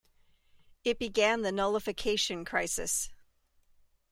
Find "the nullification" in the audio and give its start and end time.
1.43-2.43